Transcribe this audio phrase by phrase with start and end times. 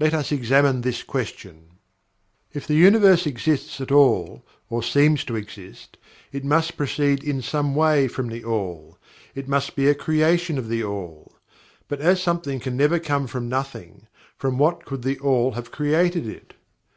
[0.00, 1.78] Let us examine this question.
[2.52, 5.96] If the Universe exists at all, or seems to exist,
[6.32, 8.98] it must proceed in some way from THE ALL
[9.32, 11.36] it must be a creation of THE ALL.
[11.86, 16.26] But as something can never come from nothing, from what could THE ALL have created
[16.26, 16.54] it.